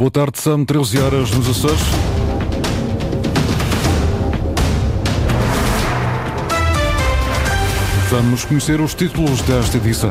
Boa 0.00 0.10
tarde, 0.10 0.40
são 0.40 0.64
13 0.64 0.98
horas 0.98 1.30
nos 1.30 1.46
Açores. 1.46 2.19
Vamos 8.10 8.44
conhecer 8.44 8.80
os 8.80 8.92
títulos 8.92 9.40
desta 9.42 9.76
edição. 9.76 10.10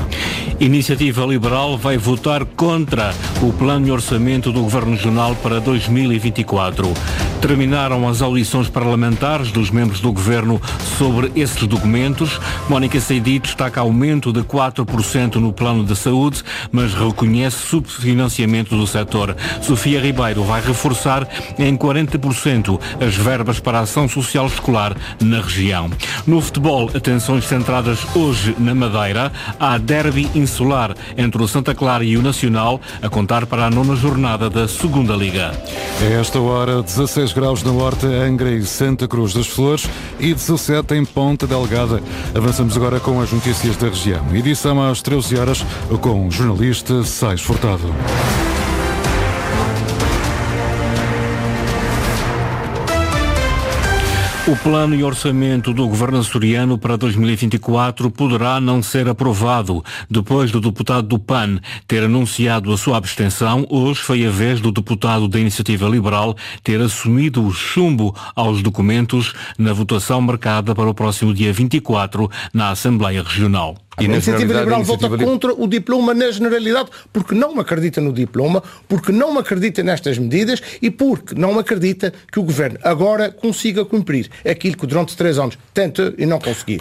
Iniciativa 0.58 1.26
Liberal 1.26 1.78
vai 1.78 1.98
votar 1.98 2.46
contra 2.46 3.14
o 3.42 3.52
plano 3.52 3.86
de 3.86 3.92
orçamento 3.92 4.54
do 4.54 4.62
Governo 4.62 4.92
Regional 4.92 5.36
para 5.36 5.60
2024. 5.60 6.94
Terminaram 7.42 8.08
as 8.08 8.22
audições 8.22 8.70
parlamentares 8.70 9.51
dos 9.51 9.70
membros 9.70 10.00
do 10.00 10.14
Governo 10.14 10.62
sobre 10.97 11.32
esses 11.36 11.65
documentos. 11.68 12.40
Mónica 12.70 13.00
Seidit 13.01 13.47
destaca 13.47 13.82
aumento 13.82 14.31
de 14.31 14.42
4% 14.42 15.36
no 15.36 15.52
plano 15.52 15.84
de 15.84 15.96
saúde, 15.96 16.44
mas 16.72 16.94
reconhece 16.94 17.58
subfinanciamento 17.58 18.77
do 18.77 18.88
setor. 18.88 19.36
Sofia 19.62 20.02
Ribeiro 20.02 20.44
vai 20.44 20.62
reforçar 20.62 21.27
em 21.58 21.76
40% 21.76 22.80
as 23.02 23.16
verbas 23.16 23.59
para 23.59 23.80
a 23.80 23.81
ação 23.81 24.08
social 24.08 24.48
escolar 24.48 24.95
na 25.22 25.42
região. 25.42 25.90
No 26.28 26.42
futebol, 26.42 26.90
atenções 26.94 27.45
centradas 27.45 27.89
hoje 28.16 28.56
na 28.60 28.76
Madeira. 28.76 29.32
Há 29.60 29.78
derby 29.78 30.30
insular 30.36 30.96
entre 31.18 31.42
o 31.42 31.48
Santa 31.48 31.74
Clara 31.74 32.04
e 32.04 32.18
o 32.18 32.22
Nacional, 32.22 32.80
a 33.02 33.10
contar 33.10 33.46
para 33.46 33.66
a 33.66 33.70
nona 33.70 33.96
jornada 33.96 34.50
da 34.50 34.68
Segunda 34.68 35.16
Liga. 35.16 35.52
Esta 36.20 36.40
hora, 36.40 36.82
16 36.82 37.34
graus 37.34 37.64
na 37.64 37.72
Horta, 37.72 38.08
Angra 38.08 38.52
e 38.52 38.66
Santa 38.66 39.08
Cruz 39.08 39.34
das 39.34 39.48
Flores 39.48 39.90
e 40.20 40.34
17 40.34 40.96
em 40.96 41.06
Ponta 41.06 41.46
Delgada. 41.46 42.02
Avançamos 42.36 42.76
agora 42.76 43.00
com 43.00 43.20
as 43.22 43.32
notícias 43.32 43.76
da 43.78 43.88
região. 43.88 44.26
Edição 44.34 44.82
às 44.82 45.02
13 45.02 45.38
horas 45.38 45.66
com 46.02 46.28
o 46.28 46.32
jornalista 46.32 47.04
Sais 47.04 47.42
Furtado. 47.42 47.94
O 54.50 54.55
plano 54.55 54.95
e 54.95 55.03
orçamento 55.03 55.72
do 55.72 55.88
governo 55.88 56.17
açoriano 56.17 56.75
para 56.75 56.97
2024 56.97 58.09
poderá 58.09 58.59
não 58.59 58.81
ser 58.81 59.08
aprovado. 59.08 59.86
Depois 60.09 60.50
do 60.50 60.59
deputado 60.59 61.08
do 61.08 61.19
PAN 61.19 61.59
ter 61.88 62.03
anunciado 62.03 62.73
a 62.73 62.78
sua 62.78 62.97
abstenção, 62.97 63.64
hoje 63.69 64.00
foi 64.00 64.25
a 64.25 64.31
vez 64.31 64.59
do 64.59 64.72
deputado 64.72 65.28
da 65.28 65.39
Iniciativa 65.39 65.88
Liberal 65.88 66.36
ter 66.64 66.81
assumido 66.81 67.45
o 67.45 67.53
chumbo 67.53 68.16
aos 68.36 68.64
documentos 68.64 69.36
na 69.56 69.72
votação 69.72 70.19
marcada 70.19 70.73
para 70.73 70.89
o 70.89 70.95
próximo 70.95 71.31
dia 71.31 71.53
24 71.53 72.28
na 72.52 72.72
Assembleia 72.72 73.22
Regional. 73.22 73.78
A 74.00 74.03
Iniciativa 74.03 74.53
Liberal 74.53 74.83
vota 74.83 75.09
contra 75.09 75.53
o 75.53 75.67
diploma 75.67 76.14
na 76.14 76.31
generalidade, 76.31 76.89
porque 77.11 77.36
não 77.36 77.59
acredita 77.59 78.00
no 78.00 78.14
diploma, 78.14 78.64
porque 78.88 79.11
não 79.11 79.38
acredita 79.38 79.83
nestas 79.83 80.17
medidas 80.17 80.61
e 80.81 80.89
porque 80.89 81.36
não 81.36 81.59
acredita 81.59 82.14
que 82.31 82.39
o 82.39 82.44
Governo 82.44 82.80
agora 82.83 83.30
consiga 83.30 83.83
cumprir 83.83 84.30
aquilo 84.50 84.78
que 84.78 84.88
durante 84.88 85.17
três 85.17 85.38
anos 85.38 85.58
tenta 85.73 86.14
e 86.17 86.25
não 86.25 86.39
conseguiu. 86.39 86.80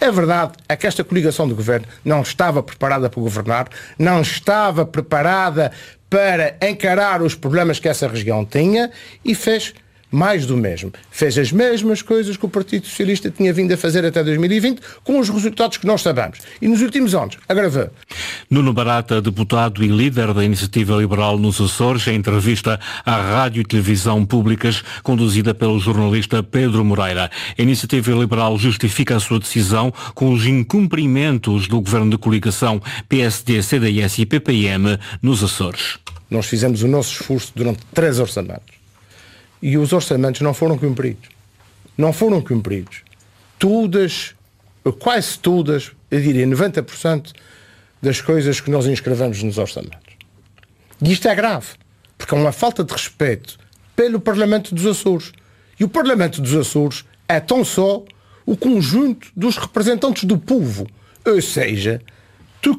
A 0.00 0.10
verdade 0.10 0.52
é 0.68 0.76
que 0.76 0.86
esta 0.86 1.02
coligação 1.02 1.48
de 1.48 1.54
governo 1.54 1.86
não 2.04 2.20
estava 2.20 2.62
preparada 2.62 3.08
para 3.08 3.20
governar, 3.20 3.68
não 3.98 4.20
estava 4.20 4.84
preparada 4.84 5.72
para 6.10 6.56
encarar 6.62 7.22
os 7.22 7.34
problemas 7.34 7.78
que 7.78 7.88
essa 7.88 8.06
região 8.06 8.44
tinha 8.44 8.90
e 9.24 9.34
fez 9.34 9.74
mais 10.10 10.46
do 10.46 10.56
mesmo. 10.56 10.92
Fez 11.10 11.36
as 11.36 11.52
mesmas 11.52 12.02
coisas 12.02 12.36
que 12.36 12.46
o 12.46 12.48
Partido 12.48 12.86
Socialista 12.86 13.30
tinha 13.30 13.52
vindo 13.52 13.72
a 13.72 13.76
fazer 13.76 14.04
até 14.04 14.22
2020, 14.22 14.80
com 15.02 15.18
os 15.18 15.28
resultados 15.28 15.76
que 15.76 15.86
nós 15.86 16.02
sabemos. 16.02 16.38
E 16.60 16.68
nos 16.68 16.80
últimos 16.82 17.14
anos, 17.14 17.36
agravou. 17.48 17.90
Nuno 18.50 18.72
Barata, 18.72 19.20
deputado 19.20 19.82
e 19.82 19.88
líder 19.88 20.32
da 20.32 20.44
Iniciativa 20.44 20.96
Liberal 20.96 21.38
nos 21.38 21.60
Açores, 21.60 22.06
em 22.06 22.14
entrevista 22.14 22.78
à 23.04 23.16
Rádio 23.16 23.62
e 23.62 23.64
Televisão 23.64 24.24
Públicas, 24.24 24.82
conduzida 25.02 25.54
pelo 25.54 25.78
jornalista 25.78 26.42
Pedro 26.42 26.84
Moreira. 26.84 27.30
A 27.58 27.62
Iniciativa 27.62 28.12
Liberal 28.12 28.56
justifica 28.58 29.16
a 29.16 29.20
sua 29.20 29.38
decisão 29.38 29.92
com 30.14 30.32
os 30.32 30.46
incumprimentos 30.46 31.66
do 31.68 31.80
Governo 31.80 32.10
de 32.10 32.18
Coligação 32.18 32.80
PSD, 33.08 33.62
CDS 33.62 34.18
e 34.18 34.26
PPM 34.26 34.98
nos 35.20 35.42
Açores. 35.42 35.98
Nós 36.30 36.46
fizemos 36.46 36.82
o 36.82 36.88
nosso 36.88 37.12
esforço 37.12 37.52
durante 37.54 37.80
três 37.92 38.18
orçamentos 38.18 38.75
e 39.60 39.76
os 39.78 39.92
orçamentos 39.92 40.40
não 40.40 40.54
foram 40.54 40.76
cumpridos. 40.78 41.28
Não 41.96 42.12
foram 42.12 42.40
cumpridos. 42.40 43.02
Todas, 43.58 44.34
quase 44.98 45.38
todas, 45.38 45.92
eu 46.10 46.20
diria 46.20 46.46
90% 46.46 47.32
das 48.02 48.20
coisas 48.20 48.60
que 48.60 48.70
nós 48.70 48.86
inscrevemos 48.86 49.42
nos 49.42 49.58
orçamentos. 49.58 50.16
E 51.02 51.12
isto 51.12 51.28
é 51.28 51.34
grave, 51.34 51.68
porque 52.16 52.34
é 52.34 52.38
uma 52.38 52.52
falta 52.52 52.84
de 52.84 52.92
respeito 52.92 53.58
pelo 53.94 54.20
Parlamento 54.20 54.74
dos 54.74 54.86
Açores. 54.86 55.32
E 55.80 55.84
o 55.84 55.88
Parlamento 55.88 56.40
dos 56.40 56.54
Açores 56.54 57.04
é 57.28 57.40
tão 57.40 57.64
só 57.64 58.04
o 58.44 58.56
conjunto 58.56 59.28
dos 59.34 59.56
representantes 59.56 60.24
do 60.24 60.38
povo. 60.38 60.86
Ou 61.24 61.42
seja, 61.42 62.00
tu 62.62 62.78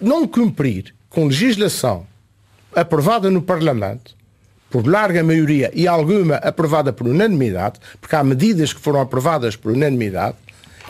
não 0.00 0.26
cumprir 0.26 0.94
com 1.08 1.26
legislação 1.26 2.06
aprovada 2.74 3.30
no 3.30 3.40
Parlamento 3.40 4.16
por 4.70 4.86
larga 4.86 5.22
maioria 5.22 5.70
e 5.74 5.86
alguma 5.86 6.36
aprovada 6.36 6.92
por 6.92 7.06
unanimidade, 7.06 7.78
porque 8.00 8.16
há 8.16 8.22
medidas 8.22 8.72
que 8.72 8.80
foram 8.80 9.00
aprovadas 9.00 9.56
por 9.56 9.72
unanimidade, 9.72 10.36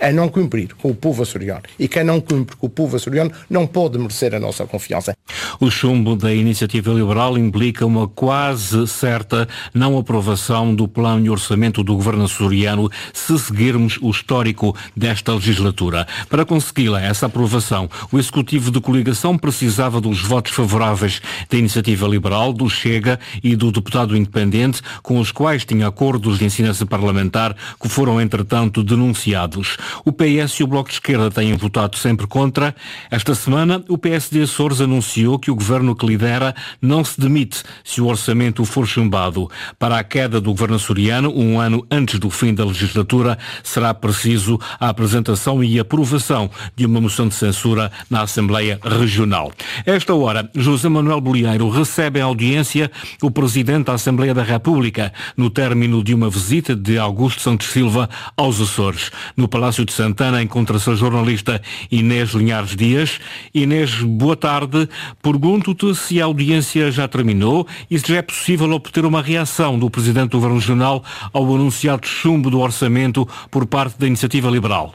é 0.01 0.13
não 0.13 0.29
cumprir 0.29 0.75
com 0.75 0.91
o 0.91 0.95
povo 0.95 1.23
açoriano. 1.23 1.63
E 1.79 1.89
quem 1.89 2.05
não 2.05 2.21
cumpre 2.21 2.57
com 2.57 2.67
o 2.67 2.71
povo 2.71 2.97
açoriano 2.97 3.33
não 3.49 3.67
pode 3.67 3.99
merecer 3.99 4.35
a 4.35 4.41
nossa 4.41 4.67
confiança. 4.67 5.15
O 5.61 5.71
chumbo 5.71 6.17
da 6.17 6.33
iniciativa 6.33 6.93
liberal 6.93 7.37
implica 7.37 7.85
uma 7.85 8.09
quase 8.09 8.87
certa 8.87 9.49
não 9.75 9.99
aprovação 9.99 10.75
do 10.75 10.87
plano 10.87 11.23
de 11.23 11.31
orçamento 11.31 11.83
do 11.83 11.95
governo 11.95 12.25
açoriano 12.25 12.91
se 13.13 13.39
seguirmos 13.39 13.99
o 14.01 14.11
histórico 14.11 14.77
desta 14.97 15.35
legislatura. 15.35 16.07
Para 16.29 16.45
consegui-la, 16.45 17.01
essa 17.01 17.27
aprovação, 17.27 17.89
o 18.13 18.19
executivo 18.19 18.71
de 18.71 18.81
coligação 18.81 19.37
precisava 19.37 20.01
dos 20.01 20.23
votos 20.23 20.53
favoráveis 20.53 21.21
da 21.51 21.59
iniciativa 21.59 22.07
liberal, 22.07 22.53
do 22.53 22.69
Chega 22.69 23.19
e 23.43 23.57
do 23.57 23.73
deputado 23.73 24.17
independente, 24.17 24.83
com 25.03 25.19
os 25.19 25.33
quais 25.33 25.65
tinha 25.65 25.89
acordos 25.89 26.39
de 26.39 26.45
incidência 26.45 26.87
parlamentar 26.87 27.57
que 27.81 27.89
foram, 27.89 28.21
entretanto, 28.21 28.83
denunciados. 28.83 29.77
O 30.05 30.13
PS 30.13 30.61
e 30.61 30.65
o 30.65 30.67
Bloco 30.67 30.89
de 30.89 30.97
Esquerda 30.97 31.31
têm 31.31 31.57
votado 31.57 31.97
sempre 31.97 32.27
contra. 32.27 32.75
Esta 33.11 33.35
semana, 33.35 33.83
o 33.89 33.99
PSD 33.99 34.43
Açores 34.43 34.81
anunciou 34.81 35.39
que 35.39 35.51
o 35.51 35.55
governo 35.55 35.95
que 35.95 36.07
lidera 36.07 36.55
não 36.81 37.05
se 37.05 37.21
demite 37.21 37.63
se 37.85 38.01
o 38.01 38.07
orçamento 38.07 38.65
for 38.65 38.87
chumbado. 38.87 39.51
Para 39.79 39.99
a 39.99 40.05
queda 40.05 40.41
do 40.41 40.51
governo 40.51 40.77
açoriano, 40.77 41.33
um 41.35 41.61
ano 41.61 41.87
antes 41.91 42.19
do 42.19 42.31
fim 42.31 42.55
da 42.55 42.65
legislatura, 42.65 43.39
será 43.63 43.93
preciso 43.95 44.59
a 44.79 44.89
apresentação 44.89 45.63
e 45.63 45.79
aprovação 45.79 46.51
de 46.77 46.87
uma 46.87 47.01
moção 47.01 47.29
de 47.29 47.35
censura 47.35 47.91
na 48.11 48.23
Assembleia 48.23 48.79
Regional. 48.83 49.53
Esta 49.85 50.15
hora, 50.15 50.51
José 50.55 50.89
Manuel 50.89 51.21
Bolieiro 51.21 51.69
recebe 51.69 52.19
em 52.19 52.23
audiência 52.23 52.91
o 53.23 53.31
Presidente 53.31 53.87
da 53.87 53.95
Assembleia 53.95 54.35
da 54.35 54.43
República, 54.43 55.13
no 55.37 55.51
término 55.51 56.03
de 56.03 56.15
uma 56.15 56.31
visita 56.31 56.75
de 56.75 56.99
Augusto 56.99 57.41
Santos 57.41 57.69
Silva 57.69 58.09
aos 58.37 58.61
Açores. 58.61 59.11
No 59.37 59.49
Palácio 59.49 59.78
De 59.85 59.93
Santana 59.93 60.43
encontra-se 60.43 60.91
a 60.91 60.95
jornalista 60.95 61.61
Inês 61.91 62.31
Linhares 62.31 62.77
Dias. 62.77 63.21
Inês, 63.55 64.03
boa 64.03 64.37
tarde. 64.37 64.89
Pergunto-te 65.23 65.95
se 65.95 66.21
a 66.21 66.25
audiência 66.25 66.91
já 66.91 67.07
terminou 67.07 67.67
e 67.91 67.99
se 67.99 68.09
já 68.09 68.17
é 68.19 68.23
possível 68.23 68.71
obter 68.73 69.05
uma 69.05 69.23
reação 69.23 69.79
do 69.79 69.91
Presidente 69.91 70.31
do 70.31 70.39
Governo 70.39 70.59
Regional 70.59 71.05
ao 71.33 71.45
anunciado 71.45 72.07
chumbo 72.07 72.51
do 72.51 72.61
orçamento 72.61 73.27
por 73.51 73.67
parte 73.67 73.99
da 73.99 74.07
Iniciativa 74.07 74.51
Liberal. 74.51 74.95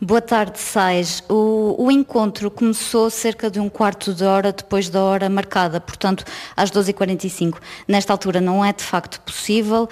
Boa 0.00 0.22
tarde, 0.22 0.60
Sais. 0.60 1.24
O, 1.28 1.74
o, 1.76 1.90
encontro 1.90 2.52
começou 2.52 3.10
cerca 3.10 3.50
de 3.50 3.58
um 3.58 3.68
quarto 3.68 4.14
de 4.14 4.22
hora 4.22 4.52
depois 4.52 4.88
da 4.88 5.02
hora 5.02 5.28
marcada, 5.28 5.80
portanto, 5.80 6.24
às 6.56 6.70
12h45. 6.70 7.56
Nesta 7.88 8.12
altura 8.12 8.40
não 8.40 8.64
é 8.64 8.72
de 8.72 8.84
facto 8.84 9.20
possível. 9.22 9.88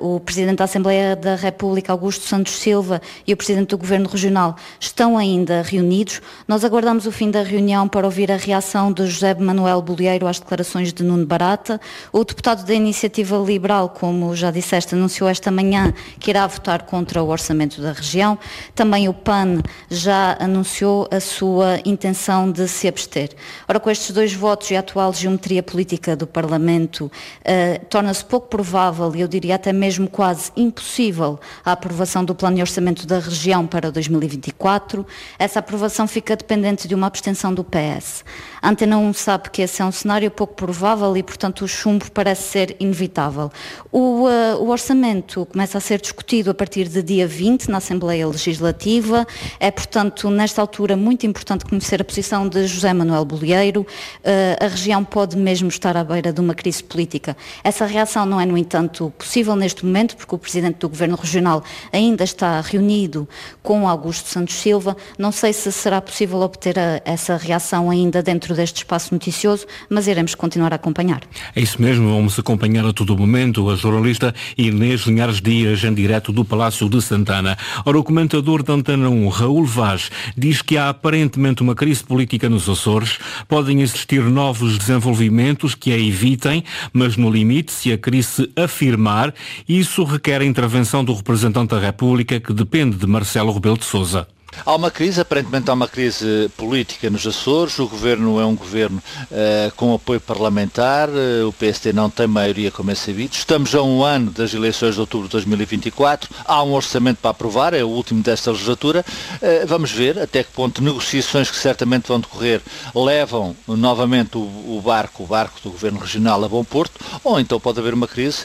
Uh, 0.00 0.14
o 0.16 0.20
Presidente 0.20 0.58
da 0.58 0.64
Assembleia 0.64 1.16
da 1.16 1.34
República, 1.34 1.90
Augusto 1.90 2.24
Santos 2.24 2.52
Silva, 2.52 3.02
e 3.26 3.32
o 3.32 3.36
Presidente 3.36 3.70
do 3.70 3.78
Governo 3.78 4.08
Regional 4.08 4.54
estão 4.78 5.18
ainda 5.18 5.62
reunidos. 5.62 6.22
Nós 6.46 6.64
aguardamos 6.64 7.04
o 7.04 7.10
fim 7.10 7.28
da 7.28 7.42
reunião 7.42 7.88
para 7.88 8.06
ouvir 8.06 8.30
a 8.30 8.36
reação 8.36 8.92
de 8.92 9.04
José 9.04 9.34
Manuel 9.34 9.82
Bolieiro 9.82 10.28
às 10.28 10.38
declarações 10.38 10.92
de 10.92 11.02
Nuno 11.02 11.26
Barata. 11.26 11.80
O 12.12 12.22
deputado 12.22 12.64
da 12.64 12.72
Iniciativa 12.72 13.36
Liberal, 13.38 13.88
como 13.88 14.36
já 14.36 14.52
disseste, 14.52 14.94
anunciou 14.94 15.28
esta 15.28 15.50
manhã 15.50 15.92
que 16.20 16.30
irá 16.30 16.46
votar 16.46 16.84
contra 16.84 17.20
o 17.20 17.30
orçamento 17.30 17.82
da 17.82 17.90
região. 17.90 18.38
Também 18.76 19.08
o 19.08 19.23
PAN 19.24 19.62
já 19.88 20.36
anunciou 20.38 21.08
a 21.10 21.18
sua 21.18 21.80
intenção 21.84 22.52
de 22.52 22.68
se 22.68 22.86
abster. 22.86 23.30
Ora, 23.66 23.80
com 23.80 23.90
estes 23.90 24.10
dois 24.10 24.34
votos 24.34 24.70
e 24.70 24.76
a 24.76 24.80
atual 24.80 25.12
geometria 25.14 25.62
política 25.62 26.14
do 26.14 26.26
Parlamento, 26.26 27.10
eh, 27.42 27.80
torna-se 27.88 28.24
pouco 28.24 28.48
provável, 28.48 29.10
e 29.16 29.22
eu 29.22 29.28
diria 29.28 29.54
até 29.54 29.72
mesmo 29.72 30.08
quase 30.08 30.52
impossível, 30.56 31.40
a 31.64 31.72
aprovação 31.72 32.24
do 32.24 32.34
Plano 32.34 32.56
de 32.56 32.62
Orçamento 32.62 33.06
da 33.06 33.18
região 33.18 33.66
para 33.66 33.90
2024. 33.90 35.06
Essa 35.38 35.60
aprovação 35.60 36.06
fica 36.06 36.36
dependente 36.36 36.86
de 36.86 36.94
uma 36.94 37.06
abstenção 37.06 37.54
do 37.54 37.64
PS. 37.64 38.24
A 38.60 38.70
Antena 38.70 38.98
1 38.98 39.12
sabe 39.14 39.50
que 39.50 39.62
esse 39.62 39.80
é 39.80 39.84
um 39.84 39.92
cenário 39.92 40.30
pouco 40.30 40.54
provável 40.54 41.16
e, 41.16 41.22
portanto, 41.22 41.64
o 41.64 41.68
chumbo 41.68 42.10
parece 42.10 42.42
ser 42.42 42.76
inevitável. 42.78 43.50
O, 43.90 44.26
uh, 44.26 44.56
o 44.60 44.68
orçamento 44.68 45.46
começa 45.46 45.78
a 45.78 45.80
ser 45.80 46.00
discutido 46.00 46.50
a 46.50 46.54
partir 46.54 46.88
de 46.88 47.02
dia 47.02 47.26
20 47.26 47.70
na 47.70 47.78
Assembleia 47.78 48.26
Legislativa. 48.26 49.13
É, 49.58 49.70
portanto, 49.70 50.30
nesta 50.30 50.60
altura 50.60 50.96
muito 50.96 51.26
importante 51.26 51.64
conhecer 51.64 52.00
a 52.00 52.04
posição 52.04 52.48
de 52.48 52.66
José 52.66 52.92
Manuel 52.92 53.24
Bolieiro. 53.24 53.82
Uh, 53.82 54.64
a 54.64 54.68
região 54.68 55.04
pode 55.04 55.36
mesmo 55.36 55.68
estar 55.68 55.96
à 55.96 56.04
beira 56.04 56.32
de 56.32 56.40
uma 56.40 56.54
crise 56.54 56.82
política. 56.82 57.36
Essa 57.62 57.86
reação 57.86 58.24
não 58.24 58.40
é, 58.40 58.46
no 58.46 58.56
entanto, 58.56 59.12
possível 59.18 59.56
neste 59.56 59.84
momento, 59.84 60.16
porque 60.16 60.34
o 60.34 60.38
Presidente 60.38 60.78
do 60.78 60.88
Governo 60.88 61.16
Regional 61.16 61.62
ainda 61.92 62.24
está 62.24 62.60
reunido 62.60 63.28
com 63.62 63.88
Augusto 63.88 64.28
Santos 64.28 64.54
Silva. 64.54 64.96
Não 65.18 65.32
sei 65.32 65.52
se 65.52 65.72
será 65.72 66.00
possível 66.00 66.40
obter 66.40 66.78
a, 66.78 67.00
essa 67.04 67.36
reação 67.36 67.90
ainda 67.90 68.22
dentro 68.22 68.34
dentro 68.44 68.54
deste 68.54 68.78
espaço 68.78 69.14
noticioso, 69.14 69.66
mas 69.88 70.06
iremos 70.06 70.34
continuar 70.34 70.72
a 70.72 70.76
acompanhar. 70.76 71.22
É 71.54 71.60
isso 71.60 71.80
mesmo, 71.80 72.10
vamos 72.10 72.38
acompanhar 72.38 72.84
a 72.84 72.92
todo 72.92 73.16
momento 73.16 73.70
a 73.70 73.76
jornalista 73.76 74.34
Inês 74.58 75.02
Linhares 75.02 75.40
Dias, 75.40 75.82
em 75.84 75.94
direto 75.94 76.32
do 76.32 76.44
Palácio 76.44 76.88
de 76.88 77.00
Santana. 77.00 77.56
Ora, 77.84 77.98
o 77.98 78.04
comentador 78.04 78.62
da 78.62 78.74
Antena 78.74 79.03
1, 79.10 79.28
Raul 79.28 79.64
Vaz, 79.64 80.10
diz 80.36 80.62
que 80.62 80.76
há 80.76 80.88
aparentemente 80.88 81.62
uma 81.62 81.74
crise 81.74 82.02
política 82.02 82.48
nos 82.48 82.68
Açores, 82.68 83.18
podem 83.48 83.82
existir 83.82 84.22
novos 84.22 84.78
desenvolvimentos 84.78 85.74
que 85.74 85.92
a 85.92 85.98
evitem, 85.98 86.64
mas 86.92 87.16
no 87.16 87.30
limite, 87.30 87.72
se 87.72 87.92
a 87.92 87.98
crise 87.98 88.28
se 88.28 88.50
afirmar, 88.56 89.34
isso 89.68 90.04
requer 90.04 90.40
a 90.40 90.44
intervenção 90.44 91.04
do 91.04 91.14
representante 91.14 91.70
da 91.70 91.80
República, 91.80 92.40
que 92.40 92.52
depende 92.52 92.96
de 92.96 93.06
Marcelo 93.06 93.52
Rebelo 93.52 93.78
de 93.78 93.84
Sousa. 93.84 94.26
Há 94.64 94.74
uma 94.74 94.90
crise, 94.90 95.20
aparentemente 95.20 95.70
há 95.70 95.74
uma 95.74 95.88
crise 95.88 96.50
política 96.56 97.10
nos 97.10 97.26
Açores, 97.26 97.78
o 97.78 97.86
governo 97.86 98.40
é 98.40 98.46
um 98.46 98.54
governo 98.54 99.02
uh, 99.30 99.74
com 99.76 99.94
apoio 99.94 100.20
parlamentar, 100.20 101.08
uh, 101.08 101.48
o 101.48 101.52
PST 101.52 101.92
não 101.92 102.08
tem 102.08 102.26
maioria, 102.26 102.70
como 102.70 102.90
é 102.90 102.94
sabido. 102.94 103.34
Estamos 103.34 103.74
a 103.74 103.82
um 103.82 104.02
ano 104.02 104.30
das 104.30 104.54
eleições 104.54 104.94
de 104.94 105.00
outubro 105.00 105.26
de 105.28 105.32
2024, 105.32 106.30
há 106.44 106.62
um 106.62 106.72
orçamento 106.72 107.18
para 107.20 107.30
aprovar, 107.30 107.74
é 107.74 107.82
o 107.84 107.88
último 107.88 108.22
desta 108.22 108.50
legislatura. 108.52 109.04
Uh, 109.36 109.66
vamos 109.66 109.90
ver 109.90 110.18
até 110.18 110.42
que 110.42 110.52
ponto 110.52 110.82
negociações 110.82 111.50
que 111.50 111.56
certamente 111.56 112.08
vão 112.08 112.20
decorrer 112.20 112.60
levam 112.94 113.56
novamente 113.66 114.36
o, 114.36 114.40
o, 114.40 114.82
barco, 114.84 115.24
o 115.24 115.26
barco 115.26 115.60
do 115.62 115.70
governo 115.70 115.98
regional 115.98 116.42
a 116.44 116.48
bom 116.48 116.64
porto, 116.64 117.00
ou 117.22 117.38
então 117.38 117.60
pode 117.60 117.78
haver 117.78 117.94
uma 117.94 118.06
crise, 118.06 118.44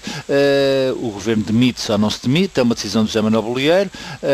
o 0.97 1.09
governo 1.09 1.44
demite-se 1.44 1.91
ou 1.91 1.97
não 1.97 2.09
se 2.09 2.21
demite, 2.23 2.59
é 2.59 2.63
uma 2.63 2.75
decisão 2.75 3.03
do 3.03 3.07
José 3.07 3.21
Manuel 3.21 3.41
Bolieiro, 3.41 3.89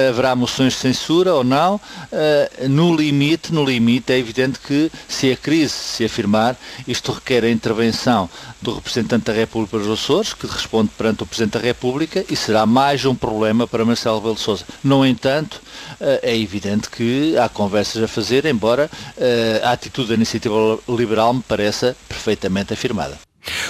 haverá 0.09 0.35
moções 0.35 0.73
de 0.73 0.79
censura 0.79 1.33
ou 1.33 1.43
não, 1.43 1.64
uh, 1.73 2.67
no 2.69 2.95
limite, 2.95 3.53
no 3.53 3.65
limite 3.65 4.13
é 4.13 4.17
evidente 4.17 4.59
que 4.59 4.91
se 5.07 5.31
a 5.31 5.37
crise 5.37 5.73
se 5.73 6.05
afirmar, 6.05 6.55
isto 6.87 7.11
requer 7.11 7.43
a 7.43 7.49
intervenção 7.49 8.29
do 8.61 8.75
representante 8.75 9.25
da 9.25 9.33
República 9.33 9.77
dos 9.77 9.99
Açores, 9.99 10.33
que 10.33 10.47
responde 10.47 10.91
perante 10.97 11.23
o 11.23 11.25
Presidente 11.25 11.53
da 11.53 11.59
República, 11.59 12.25
e 12.29 12.35
será 12.35 12.65
mais 12.65 13.05
um 13.05 13.15
problema 13.15 13.67
para 13.67 13.85
Marcelo 13.85 14.17
Rebelo 14.17 14.37
Sousa. 14.37 14.65
No 14.83 15.05
entanto, 15.05 15.55
uh, 15.99 16.19
é 16.21 16.37
evidente 16.37 16.89
que 16.89 17.37
há 17.37 17.49
conversas 17.49 18.03
a 18.03 18.07
fazer, 18.07 18.45
embora 18.45 18.89
uh, 19.17 19.65
a 19.65 19.71
atitude 19.71 20.09
da 20.09 20.15
iniciativa 20.15 20.55
liberal 20.87 21.33
me 21.33 21.41
pareça 21.41 21.95
perfeitamente 22.07 22.73
afirmada. 22.73 23.24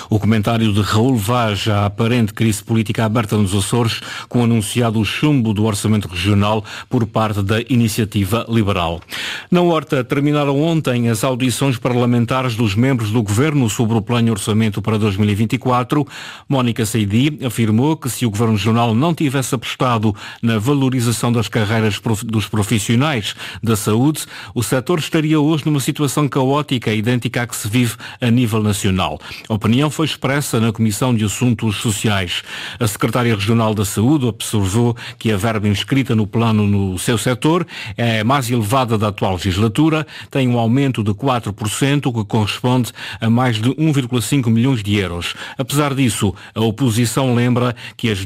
O 0.09 0.19
comentário 0.19 0.71
de 0.71 0.81
Raul 0.81 1.15
Vaz 1.15 1.67
à 1.67 1.85
aparente 1.85 2.33
crise 2.33 2.63
política 2.63 3.05
aberta 3.05 3.37
nos 3.37 3.53
Açores, 3.53 4.01
com 4.29 4.43
anunciado 4.43 4.99
o 4.99 5.05
chumbo 5.05 5.53
do 5.53 5.65
orçamento 5.65 6.07
regional 6.07 6.63
por 6.89 7.05
parte 7.05 7.41
da 7.41 7.61
iniciativa 7.69 8.45
liberal. 8.49 9.01
Na 9.49 9.61
Horta, 9.61 10.03
terminaram 10.03 10.61
ontem 10.61 11.09
as 11.09 11.23
audições 11.23 11.77
parlamentares 11.77 12.55
dos 12.55 12.75
membros 12.75 13.11
do 13.11 13.21
governo 13.21 13.69
sobre 13.69 13.97
o 13.97 14.01
plano 14.01 14.31
orçamento 14.31 14.81
para 14.81 14.97
2024. 14.97 16.05
Mónica 16.47 16.85
Seidi 16.85 17.39
afirmou 17.45 17.97
que 17.97 18.09
se 18.09 18.25
o 18.25 18.29
governo 18.29 18.53
regional 18.53 18.93
não 18.93 19.13
tivesse 19.13 19.55
apostado 19.55 20.15
na 20.41 20.57
valorização 20.57 21.31
das 21.31 21.47
carreiras 21.47 21.99
dos 22.23 22.47
profissionais 22.47 23.35
da 23.61 23.75
saúde, 23.75 24.25
o 24.53 24.63
setor 24.63 24.99
estaria 24.99 25.39
hoje 25.39 25.65
numa 25.65 25.79
situação 25.79 26.27
caótica 26.27 26.93
idêntica 26.93 27.41
à 27.41 27.47
que 27.47 27.55
se 27.55 27.67
vive 27.67 27.95
a 28.21 28.29
nível 28.29 28.61
nacional 28.61 29.19
opinião 29.65 29.89
foi 29.89 30.05
expressa 30.05 30.59
na 30.59 30.71
Comissão 30.71 31.13
de 31.15 31.25
Assuntos 31.25 31.77
Sociais. 31.77 32.43
A 32.79 32.87
Secretária 32.87 33.33
Regional 33.33 33.73
da 33.73 33.83
Saúde 33.83 34.27
observou 34.27 34.95
que 35.17 35.31
a 35.31 35.37
verba 35.37 35.67
inscrita 35.67 36.13
no 36.15 36.27
plano 36.27 36.67
no 36.67 36.99
seu 36.99 37.17
setor 37.17 37.65
é 37.97 38.23
mais 38.23 38.47
elevada 38.51 38.95
da 38.95 39.07
atual 39.07 39.33
legislatura, 39.33 40.05
tem 40.29 40.47
um 40.47 40.59
aumento 40.59 41.03
de 41.03 41.11
4%, 41.11 42.05
o 42.05 42.13
que 42.13 42.23
corresponde 42.25 42.91
a 43.19 43.27
mais 43.27 43.59
de 43.59 43.69
1,5 43.71 44.51
milhões 44.51 44.83
de 44.83 44.97
euros. 44.97 45.33
Apesar 45.57 45.95
disso, 45.95 46.31
a 46.53 46.61
oposição 46.61 47.33
lembra 47.33 47.75
que 47.97 48.11
as 48.11 48.19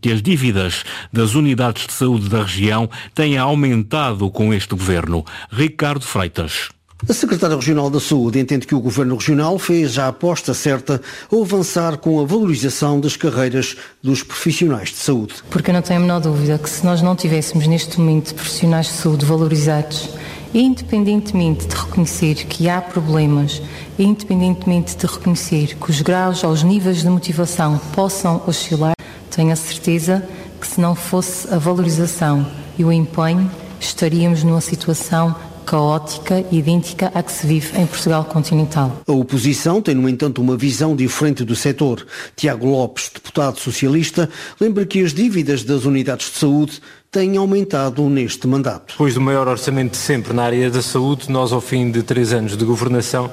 que 0.00 0.12
as 0.12 0.20
dívidas 0.20 0.84
das 1.10 1.34
unidades 1.34 1.86
de 1.86 1.92
saúde 1.94 2.28
da 2.28 2.42
região 2.42 2.88
têm 3.14 3.38
aumentado 3.38 4.30
com 4.30 4.52
este 4.52 4.74
governo. 4.74 5.24
Ricardo 5.50 6.04
Freitas. 6.04 6.68
A 7.08 7.14
Secretária 7.14 7.56
Regional 7.56 7.88
da 7.88 7.98
Saúde 7.98 8.38
entende 8.38 8.66
que 8.66 8.74
o 8.74 8.80
Governo 8.80 9.16
Regional 9.16 9.58
fez 9.58 9.98
a 9.98 10.08
aposta 10.08 10.52
certa 10.52 11.00
ao 11.32 11.42
avançar 11.42 11.96
com 11.96 12.20
a 12.20 12.26
valorização 12.26 13.00
das 13.00 13.16
carreiras 13.16 13.74
dos 14.02 14.22
profissionais 14.22 14.90
de 14.90 14.96
saúde. 14.96 15.34
Porque 15.48 15.70
eu 15.70 15.74
não 15.74 15.80
tenho 15.80 15.98
a 15.98 16.02
menor 16.02 16.20
dúvida 16.20 16.58
que 16.58 16.68
se 16.68 16.84
nós 16.84 17.00
não 17.00 17.16
tivéssemos 17.16 17.66
neste 17.66 17.98
momento 17.98 18.34
profissionais 18.34 18.86
de 18.86 18.92
saúde 18.92 19.24
valorizados, 19.24 20.10
independentemente 20.52 21.66
de 21.66 21.74
reconhecer 21.74 22.34
que 22.34 22.68
há 22.68 22.82
problemas, 22.82 23.62
independentemente 23.98 24.94
de 24.94 25.06
reconhecer 25.06 25.76
que 25.76 25.90
os 25.90 26.02
graus 26.02 26.44
aos 26.44 26.62
níveis 26.62 26.98
de 26.98 27.08
motivação 27.08 27.80
possam 27.94 28.42
oscilar, 28.46 28.92
tenho 29.34 29.52
a 29.52 29.56
certeza 29.56 30.22
que 30.60 30.66
se 30.66 30.78
não 30.78 30.94
fosse 30.94 31.48
a 31.52 31.56
valorização 31.56 32.46
e 32.78 32.84
o 32.84 32.92
empenho, 32.92 33.50
estaríamos 33.80 34.44
numa 34.44 34.60
situação 34.60 35.34
caótica 35.70 36.44
e 36.50 36.58
idêntica 36.58 37.12
à 37.14 37.22
que 37.22 37.30
se 37.30 37.46
vive 37.46 37.78
em 37.78 37.86
Portugal 37.86 38.24
continental. 38.24 39.02
A 39.06 39.12
oposição 39.12 39.80
tem, 39.80 39.94
no 39.94 40.08
entanto, 40.08 40.42
uma 40.42 40.56
visão 40.56 40.96
diferente 40.96 41.44
do 41.44 41.54
setor. 41.54 42.04
Tiago 42.34 42.66
Lopes, 42.66 43.08
deputado 43.14 43.60
socialista, 43.60 44.28
lembra 44.60 44.84
que 44.84 45.00
as 45.00 45.14
dívidas 45.14 45.62
das 45.62 45.84
unidades 45.84 46.28
de 46.32 46.38
saúde 46.38 46.82
têm 47.08 47.36
aumentado 47.36 48.02
neste 48.08 48.48
mandato. 48.48 48.94
Depois 48.94 49.14
do 49.14 49.20
maior 49.20 49.46
orçamento 49.46 49.92
de 49.92 49.98
sempre 49.98 50.32
na 50.32 50.42
área 50.42 50.68
da 50.72 50.82
saúde, 50.82 51.30
nós, 51.30 51.52
ao 51.52 51.60
fim 51.60 51.88
de 51.88 52.02
três 52.02 52.32
anos 52.32 52.56
de 52.56 52.64
governação, 52.64 53.30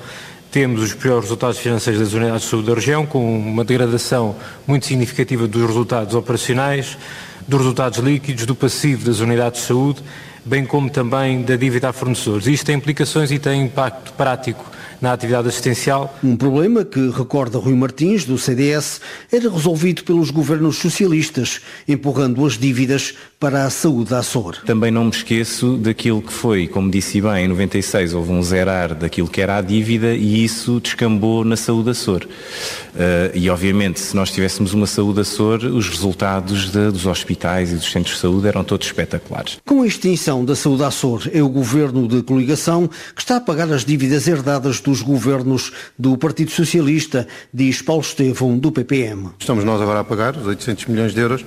temos 0.52 0.84
os 0.84 0.94
piores 0.94 1.24
resultados 1.24 1.58
financeiros 1.58 2.00
das 2.00 2.14
unidades 2.14 2.44
de 2.44 2.50
saúde 2.52 2.68
da 2.68 2.76
região, 2.76 3.04
com 3.04 3.36
uma 3.36 3.66
degradação 3.66 4.36
muito 4.68 4.86
significativa 4.86 5.48
dos 5.48 5.66
resultados 5.66 6.14
operacionais, 6.14 7.00
dos 7.48 7.62
resultados 7.62 7.98
líquidos, 7.98 8.46
do 8.46 8.54
passivo 8.54 9.06
das 9.06 9.22
unidades 9.22 9.62
de 9.62 9.68
saúde 9.68 10.04
bem 10.48 10.66
como 10.66 10.90
também 10.90 11.42
da 11.42 11.56
dívida 11.56 11.90
a 11.90 11.94
fornecedores. 11.94 12.48
Isto 12.48 12.68
tem 12.68 12.76
implicações 12.76 13.32
e 13.32 13.38
tem 13.38 13.64
impacto 13.64 14.14
prático 14.14 14.64
na 15.02 15.14
atividade 15.14 15.48
assistencial. 15.48 16.18
Um 16.24 16.36
problema 16.36 16.84
que, 16.84 17.10
recorda 17.10 17.58
Rui 17.58 17.76
Martins, 17.76 18.26
do 18.26 18.38
CDS, 18.38 19.02
era 19.32 19.50
resolvido 19.50 20.04
pelos 20.04 20.32
governos 20.32 20.78
socialistas, 20.78 21.62
empurrando 21.88 22.46
as 22.46 22.58
dívidas 22.58 23.14
para 23.40 23.66
a 23.66 23.70
saúde 23.70 24.10
da 24.10 24.20
Açor. 24.20 24.58
Também 24.66 24.90
não 24.90 25.06
me 25.06 25.12
esqueço 25.12 25.78
daquilo 25.78 26.24
que 26.24 26.34
foi, 26.34 26.68
como 26.68 26.90
disse 26.90 27.22
bem, 27.22 27.46
em 27.46 27.48
96 27.48 28.16
houve 28.16 28.32
um 28.32 28.42
zerar 28.42 28.96
daquilo 28.96 29.28
que 29.28 29.40
era 29.40 29.58
a 29.58 29.62
dívida 29.62 30.16
e 30.16 30.44
isso 30.44 30.80
descambou 30.80 31.46
na 31.46 31.56
saúde 31.56 31.92
Açor. 31.92 32.26
Uh, 32.26 33.36
e 33.36 33.48
obviamente 33.48 34.00
se 34.00 34.16
nós 34.16 34.32
tivéssemos 34.32 34.74
uma 34.74 34.88
saúde 34.88 35.22
Açor, 35.22 35.64
os 35.66 35.88
resultados 35.88 36.72
de, 36.72 36.90
dos 36.90 37.06
hospitais 37.06 37.72
e 37.72 37.76
dos 37.76 37.92
centros 37.92 38.16
de 38.16 38.22
saúde 38.22 38.48
eram 38.48 38.64
todos 38.64 38.88
espetaculares. 38.88 39.60
Com 39.68 39.84
a 39.84 39.88
extinção 39.88 40.44
da 40.44 40.56
saúde 40.56 40.84
Açor, 40.84 41.30
é 41.32 41.44
o 41.44 41.50
governo 41.50 42.08
de 42.08 42.24
coligação 42.24 42.90
que 43.16 43.22
está 43.22 43.38
a 43.38 43.42
pagar 43.42 43.72
as 43.72 43.86
dívidas 43.86 44.28
herdadas 44.28 44.80
dos 44.80 45.04
governos 45.04 45.72
do 45.98 46.18
Partido 46.18 46.50
Socialista, 46.50 47.28
diz 47.54 47.84
Paulo 47.84 48.02
Estevão, 48.02 48.58
do 48.58 48.72
PPM. 48.72 49.30
Estamos 49.38 49.64
nós 49.64 49.80
agora 49.80 50.00
a 50.00 50.04
pagar 50.04 50.36
os 50.36 50.48
800 50.48 50.86
milhões 50.88 51.14
de 51.14 51.22
euros 51.22 51.46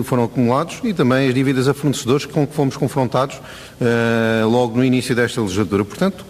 que 0.00 0.08
foram 0.08 0.24
acumulados 0.24 0.80
e 0.84 0.94
também 0.94 1.28
as 1.28 1.34
dívidas 1.34 1.68
a 1.68 1.74
fornecedores 1.74 2.24
com 2.24 2.46
que 2.46 2.54
fomos 2.54 2.76
confrontados 2.76 3.36
uh, 3.36 4.48
logo 4.48 4.76
no 4.76 4.84
início 4.84 5.14
desta 5.14 5.40
legislatura. 5.40 5.84
Portanto, 5.84 6.24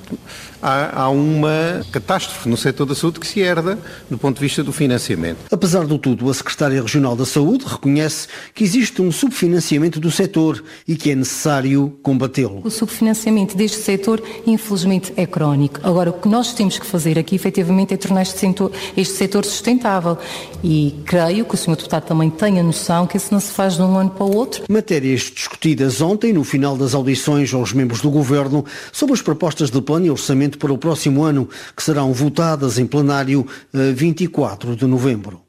há, 0.62 1.02
há, 1.02 1.09
uma 1.11 1.85
catástrofe 1.90 2.49
no 2.49 2.57
setor 2.57 2.87
da 2.87 2.95
saúde 2.95 3.21
que 3.21 3.26
se 3.26 3.40
herda 3.40 3.78
do 4.09 4.16
ponto 4.16 4.37
de 4.37 4.42
vista 4.42 4.62
do 4.62 4.73
financiamento. 4.73 5.38
Apesar 5.50 5.87
do 5.87 5.99
tudo, 5.99 6.31
a 6.31 6.35
Secretária 6.35 6.81
Regional 6.81 7.16
da 7.16 7.26
Saúde 7.26 7.64
reconhece 7.66 8.28
que 8.54 8.64
existe 8.64 9.02
um 9.02 9.11
subfinanciamento 9.11 10.00
do 10.00 10.11
setor 10.11 10.62
e 10.87 10.97
que 10.97 11.11
é 11.11 11.14
necessário 11.14 11.99
combatê-lo. 12.02 12.61
O 12.64 12.71
subfinanciamento 12.71 13.57
deste 13.57 13.78
setor, 13.78 14.23
infelizmente, 14.47 15.12
é 15.16 15.26
crónico. 15.26 15.81
Agora, 15.83 16.11
o 16.11 16.12
que 16.12 16.28
nós 16.28 16.52
temos 16.54 16.78
que 16.78 16.87
fazer 16.87 17.19
aqui, 17.19 17.35
efetivamente, 17.35 17.95
é 17.95 17.97
tornar 17.97 18.23
este 18.23 18.38
setor, 18.38 18.73
este 18.97 19.14
setor 19.14 19.45
sustentável. 19.45 20.16
E 20.62 20.95
creio 21.04 21.45
que 21.45 21.54
o 21.54 21.59
Sr. 21.59 21.76
Deputado 21.76 22.04
também 22.04 22.31
tenha 22.31 22.62
noção 22.62 23.07
que 23.07 23.16
isso 23.16 23.28
não 23.33 23.40
se 23.40 23.51
faz 23.52 23.76
de 23.76 23.82
um 23.82 23.97
ano 23.97 24.11
para 24.11 24.25
o 24.25 24.35
outro. 24.35 24.64
Matérias 24.68 25.23
discutidas 25.23 26.00
ontem, 26.00 26.32
no 26.32 26.44
final 26.44 26.76
das 26.76 26.94
audições 26.94 27.54
aos 27.54 27.73
membros 27.73 28.00
do 28.00 28.11
Governo, 28.11 28.64
sobre 28.90 29.14
as 29.14 29.23
propostas 29.23 29.71
de 29.71 29.80
plano 29.80 30.06
e 30.06 30.11
orçamento 30.11 30.32
orçamento 30.32 30.59
para 30.59 30.73
o 30.73 30.78
próximo 30.78 31.23
ano, 31.23 31.49
que 31.76 31.82
serão 31.82 32.12
votadas 32.12 32.78
em 32.78 32.87
plenário 32.87 33.47
24 33.73 34.73
eh, 34.73 34.76
de 34.76 34.87
novembro. 34.87 35.40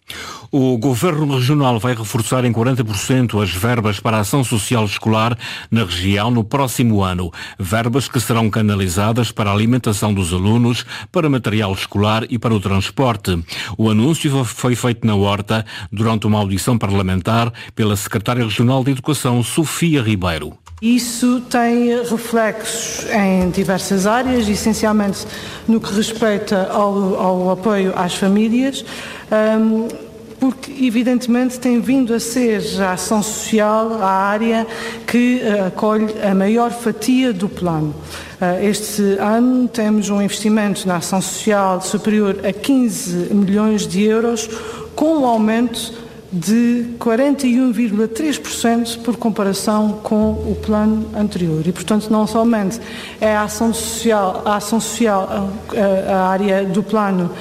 O 0.56 0.78
Governo 0.78 1.36
Regional 1.36 1.80
vai 1.80 1.96
reforçar 1.96 2.46
em 2.46 2.54
40% 2.54 3.42
as 3.42 3.50
verbas 3.50 4.00
para 4.00 4.18
a 4.18 4.20
ação 4.20 4.44
social 4.44 4.86
escolar 4.86 5.36
na 5.72 5.84
região 5.84 6.30
no 6.30 6.44
próximo 6.44 7.02
ano. 7.02 7.32
Verbas 7.58 8.08
que 8.08 8.20
serão 8.20 8.52
canalizadas 8.52 9.32
para 9.32 9.50
a 9.50 9.54
alimentação 9.54 10.14
dos 10.14 10.32
alunos, 10.32 10.86
para 11.12 11.28
material 11.28 11.74
escolar 11.74 12.28
e 12.30 12.38
para 12.38 12.54
o 12.54 12.60
transporte. 12.60 13.44
O 13.80 13.90
anúncio 13.90 14.46
foi 14.46 14.76
feito 14.76 15.08
na 15.08 15.16
Horta 15.16 15.66
durante 15.92 16.28
uma 16.28 16.38
audição 16.38 16.78
parlamentar 16.78 17.52
pela 17.74 17.96
Secretária 17.96 18.44
Regional 18.44 18.84
de 18.84 18.92
Educação, 18.92 19.42
Sofia 19.42 20.04
Ribeiro. 20.04 20.54
Isso 20.80 21.42
tem 21.50 22.00
reflexos 22.04 23.08
em 23.10 23.50
diversas 23.50 24.06
áreas, 24.06 24.48
essencialmente 24.48 25.26
no 25.68 25.82
que 25.82 25.92
respeita 25.96 26.68
ao, 26.68 27.16
ao 27.20 27.50
apoio 27.50 27.92
às 27.96 28.14
famílias, 28.14 28.86
um, 29.32 30.13
porque 30.44 30.86
evidentemente 30.86 31.58
tem 31.58 31.80
vindo 31.80 32.14
a 32.14 32.20
ser 32.20 32.62
a 32.82 32.92
ação 32.92 33.24
social 33.24 33.94
a 34.02 34.10
área 34.10 34.68
que 35.08 35.42
uh, 35.42 35.68
acolhe 35.68 36.14
a 36.22 36.36
maior 36.36 36.70
fatia 36.70 37.32
do 37.32 37.48
plano. 37.48 37.96
Uh, 38.42 38.62
este 38.62 39.02
ano 39.22 39.70
temos 39.70 40.10
um 40.10 40.22
investimento 40.22 40.86
na 40.86 40.98
ação 40.98 41.22
social 41.22 41.80
superior 41.80 42.46
a 42.46 42.52
15 42.52 43.34
milhões 43.34 43.88
de 43.88 44.04
euros, 44.04 44.50
com 44.94 45.20
um 45.20 45.26
aumento 45.26 45.94
de 46.30 46.88
41,3% 47.00 49.02
por 49.02 49.16
comparação 49.16 50.02
com 50.04 50.32
o 50.32 50.58
plano 50.62 51.10
anterior. 51.16 51.66
E, 51.66 51.72
portanto, 51.72 52.10
não 52.10 52.28
somente 52.28 52.82
é 53.22 53.34
a 53.34 53.44
ação 53.44 53.74
social, 53.74 54.42
a, 54.44 54.58
ação 54.58 54.82
social, 54.82 55.50
a, 55.70 56.12
a 56.12 56.28
área 56.28 56.66
do 56.66 56.84
plano 56.84 57.32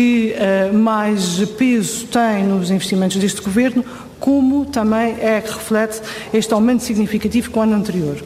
que 0.00 0.34
uh, 0.34 0.72
mais 0.72 1.44
peso 1.58 2.06
tem 2.06 2.42
nos 2.44 2.70
investimentos 2.70 3.18
deste 3.18 3.42
governo, 3.42 3.84
como 4.18 4.64
também 4.64 5.14
é 5.20 5.42
que 5.42 5.52
reflete 5.52 6.00
este 6.32 6.54
aumento 6.54 6.82
significativo 6.82 7.50
com 7.50 7.60
o 7.60 7.62
ano 7.64 7.74
anterior. 7.74 8.16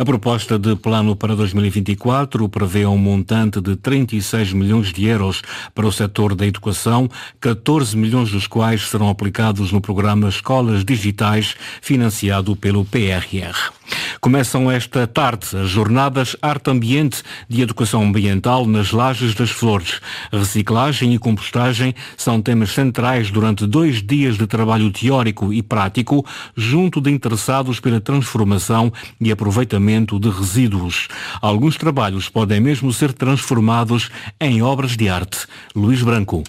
A 0.00 0.04
proposta 0.06 0.58
de 0.58 0.74
plano 0.76 1.14
para 1.14 1.36
2024 1.36 2.48
prevê 2.48 2.86
um 2.86 2.96
montante 2.96 3.60
de 3.60 3.76
36 3.76 4.54
milhões 4.54 4.94
de 4.94 5.04
euros 5.04 5.42
para 5.74 5.86
o 5.86 5.92
setor 5.92 6.34
da 6.34 6.46
educação, 6.46 7.06
14 7.38 7.94
milhões 7.98 8.30
dos 8.30 8.46
quais 8.46 8.88
serão 8.88 9.10
aplicados 9.10 9.70
no 9.72 9.78
programa 9.78 10.30
Escolas 10.30 10.86
Digitais, 10.86 11.54
financiado 11.82 12.56
pelo 12.56 12.82
PRR. 12.82 13.72
Começam 14.20 14.70
esta 14.70 15.06
tarde 15.06 15.48
as 15.56 15.68
jornadas 15.68 16.36
Arte 16.40 16.70
Ambiente 16.70 17.22
de 17.48 17.60
Educação 17.60 18.04
Ambiental 18.04 18.66
nas 18.66 18.92
Lajes 18.92 19.34
das 19.34 19.50
Flores. 19.50 20.00
Reciclagem 20.32 21.12
e 21.12 21.18
compostagem 21.18 21.94
são 22.16 22.40
temas 22.40 22.70
centrais 22.70 23.30
durante 23.30 23.66
dois 23.66 24.02
dias 24.02 24.38
de 24.38 24.46
trabalho 24.46 24.90
teórico 24.92 25.52
e 25.52 25.62
prático, 25.62 26.24
junto 26.56 27.00
de 27.00 27.10
interessados 27.10 27.80
pela 27.80 28.00
transformação 28.00 28.92
e 29.20 29.32
aproveitamento 29.32 29.89
de 29.98 30.30
resíduos. 30.30 31.08
Alguns 31.40 31.76
trabalhos 31.76 32.28
podem 32.28 32.60
mesmo 32.60 32.92
ser 32.92 33.12
transformados 33.12 34.10
em 34.40 34.62
obras 34.62 34.96
de 34.96 35.08
arte. 35.08 35.46
Luís 35.74 36.02
Branco. 36.02 36.44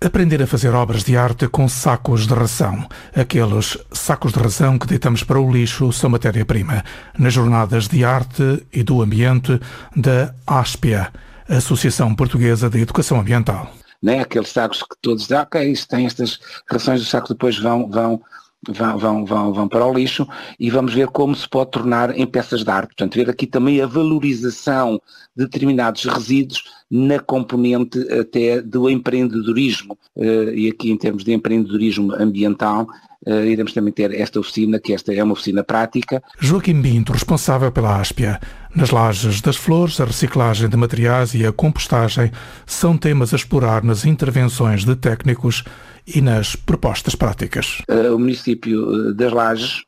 Aprender 0.00 0.42
a 0.42 0.46
fazer 0.46 0.74
obras 0.74 1.04
de 1.04 1.16
arte 1.16 1.48
com 1.48 1.68
sacos 1.68 2.26
de 2.26 2.34
ração. 2.34 2.86
Aqueles 3.14 3.78
sacos 3.92 4.32
de 4.32 4.38
ração 4.38 4.78
que 4.78 4.86
deitamos 4.86 5.22
para 5.22 5.40
o 5.40 5.50
lixo 5.50 5.92
são 5.92 6.10
matéria-prima. 6.10 6.84
Nas 7.18 7.32
jornadas 7.32 7.88
de 7.88 8.04
arte 8.04 8.66
e 8.72 8.82
do 8.82 9.00
ambiente 9.00 9.58
da 9.94 10.34
ASPIA, 10.46 11.10
Associação 11.48 12.14
Portuguesa 12.14 12.68
de 12.68 12.80
Educação 12.80 13.20
Ambiental. 13.20 13.72
Não 14.02 14.12
é 14.12 14.20
aqueles 14.20 14.50
sacos 14.50 14.82
que 14.82 14.96
todos 15.00 15.26
dão, 15.26 15.42
ok, 15.42 15.70
isso 15.70 15.88
tem 15.88 16.06
estas 16.06 16.38
rações 16.70 17.00
do 17.00 17.06
saco 17.06 17.28
depois 17.28 17.58
vão, 17.58 17.88
vão 17.88 18.20
vão, 18.68 18.98
vão, 18.98 19.24
vão, 19.24 19.52
vão 19.52 19.68
para 19.68 19.86
o 19.86 19.92
lixo 19.92 20.26
e 20.58 20.70
vamos 20.70 20.92
ver 20.92 21.08
como 21.08 21.34
se 21.34 21.48
pode 21.48 21.70
tornar 21.70 22.16
em 22.18 22.26
peças 22.26 22.64
de 22.64 22.70
arte. 22.70 22.88
Portanto, 22.88 23.14
ver 23.14 23.30
aqui 23.30 23.46
também 23.46 23.80
a 23.80 23.86
valorização 23.86 25.00
de 25.36 25.44
determinados 25.44 26.04
resíduos 26.04 26.64
na 26.90 27.18
componente 27.18 27.98
até 28.12 28.60
do 28.60 28.88
empreendedorismo. 28.88 29.98
Uh, 30.14 30.50
e 30.54 30.68
aqui 30.68 30.90
em 30.90 30.96
termos 30.96 31.24
de 31.24 31.32
empreendedorismo 31.32 32.12
ambiental, 32.14 32.86
uh, 33.26 33.44
iremos 33.44 33.72
também 33.72 33.92
ter 33.92 34.12
esta 34.12 34.40
oficina, 34.40 34.78
que 34.78 34.92
esta 34.92 35.14
é 35.14 35.22
uma 35.22 35.32
oficina 35.32 35.62
prática. 35.62 36.22
Joaquim 36.38 36.80
Binto, 36.80 37.12
responsável 37.12 37.70
pela 37.70 38.00
Áspia. 38.00 38.40
Nas 38.74 38.90
lajes 38.90 39.40
das 39.40 39.56
flores, 39.56 40.00
a 40.00 40.04
reciclagem 40.04 40.68
de 40.68 40.76
materiais 40.76 41.34
e 41.34 41.46
a 41.46 41.52
compostagem 41.52 42.30
são 42.66 42.96
temas 42.96 43.32
a 43.32 43.36
explorar 43.36 43.82
nas 43.82 44.04
intervenções 44.04 44.84
de 44.84 44.94
técnicos 44.94 45.64
e 46.06 46.20
nas 46.20 46.54
propostas 46.54 47.14
práticas. 47.14 47.82
Uh, 47.88 48.14
o 48.14 48.18
município 48.18 49.14
das 49.14 49.32
Lajes 49.32 49.82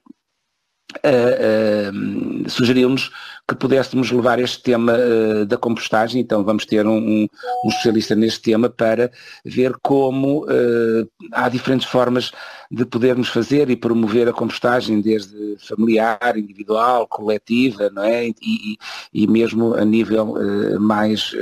uh, 1.05 2.45
uh, 2.45 2.51
sugeriu-nos 2.51 3.11
que 3.49 3.55
pudéssemos 3.55 4.13
levar 4.13 4.39
este 4.39 4.63
tema 4.63 4.93
uh, 4.93 5.47
da 5.47 5.57
compostagem, 5.57 6.21
então 6.21 6.45
vamos 6.45 6.67
ter 6.67 6.87
um, 6.87 6.99
um, 6.99 7.29
um, 7.65 7.69
especialista 7.69 8.15
neste 8.15 8.43
tema 8.43 8.69
para 8.69 9.11
ver 9.43 9.73
como 9.83 10.45
uh, 10.45 11.09
há 11.33 11.49
diferentes 11.49 11.89
formas 11.89 12.31
de 12.71 12.85
podermos 12.85 13.31
fazer 13.31 13.71
e 13.71 13.77
promover 13.77 14.29
a 14.29 14.33
compostagem, 14.35 15.01
desde 15.01 15.57
familiar, 15.67 16.37
individual, 16.37 17.07
coletiva, 17.07 17.89
não 17.89 18.03
é? 18.03 18.29
E, 18.29 18.35
e, 18.43 18.79
e 19.15 19.27
mesmo 19.27 19.73
a 19.75 19.83
nível 19.87 20.33
uh, 20.33 20.79
mais 20.79 21.35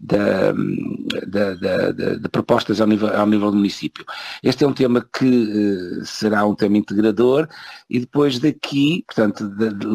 de 0.00 0.54
propostas 2.32 2.80
ao 2.80 2.86
nível, 2.86 3.14
ao 3.14 3.26
nível 3.26 3.50
do 3.50 3.58
município. 3.58 4.06
Este 4.42 4.64
é 4.64 4.66
um 4.66 4.72
tema 4.72 5.06
que 5.12 6.00
será 6.04 6.46
um 6.46 6.54
tema 6.54 6.78
integrador 6.78 7.46
e 7.90 8.00
depois 8.00 8.38
daqui, 8.38 9.04
portanto, 9.06 9.46
de, 9.46 9.74
de, 9.74 9.86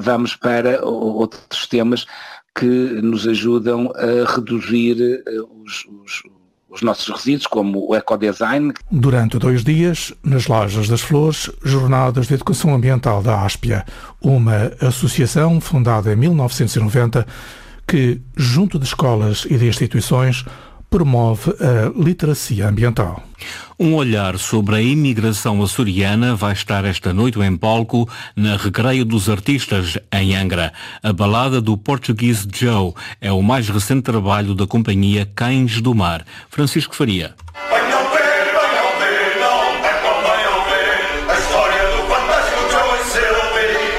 vamos 0.00 0.36
para 0.36 0.86
outros 0.98 1.66
temas 1.66 2.06
que 2.54 2.66
nos 2.66 3.26
ajudam 3.26 3.92
a 3.94 4.32
reduzir 4.34 5.00
eh, 5.00 5.40
os, 5.64 5.86
os, 6.04 6.22
os 6.68 6.82
nossos 6.82 7.08
resíduos, 7.08 7.46
como 7.46 7.88
o 7.88 7.94
ecodesign. 7.94 8.72
Durante 8.90 9.38
dois 9.38 9.62
dias, 9.62 10.12
nas 10.22 10.46
Lajas 10.48 10.88
das 10.88 11.00
Flores, 11.00 11.50
Jornadas 11.62 12.26
de 12.26 12.34
Educação 12.34 12.74
Ambiental 12.74 13.22
da 13.22 13.42
Áspia, 13.42 13.84
uma 14.20 14.72
associação 14.80 15.60
fundada 15.60 16.12
em 16.12 16.16
1990 16.16 17.26
que, 17.86 18.20
junto 18.36 18.78
de 18.78 18.84
escolas 18.84 19.46
e 19.48 19.56
de 19.56 19.66
instituições, 19.66 20.44
promove 20.90 21.54
a 21.60 21.92
literacia 21.94 22.68
ambiental. 22.68 23.22
Um 23.78 23.94
olhar 23.94 24.38
sobre 24.38 24.76
a 24.76 24.82
imigração 24.82 25.62
açoriana 25.62 26.34
vai 26.34 26.52
estar 26.52 26.84
esta 26.84 27.12
noite 27.12 27.38
em 27.38 27.56
palco 27.56 28.08
na 28.34 28.56
Recreio 28.56 29.04
dos 29.04 29.28
Artistas, 29.28 29.98
em 30.12 30.34
Angra. 30.34 30.72
A 31.02 31.12
balada 31.12 31.60
do 31.60 31.76
português 31.76 32.46
Joe 32.52 32.92
é 33.20 33.30
o 33.30 33.42
mais 33.42 33.68
recente 33.68 34.02
trabalho 34.02 34.54
da 34.54 34.66
companhia 34.66 35.30
Cães 35.34 35.80
do 35.80 35.94
Mar. 35.94 36.24
Francisco 36.50 36.96
Faria. 36.96 37.34